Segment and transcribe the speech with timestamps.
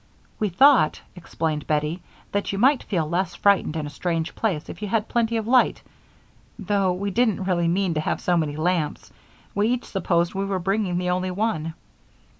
[0.39, 2.01] "We thought," explained Bettie,
[2.31, 5.45] "that you might feel less frightened in a strange place if you had plenty of
[5.45, 5.83] light,
[6.57, 9.11] though we didn't really mean to have so many lamps
[9.53, 11.75] we each supposed we were bringing the only one.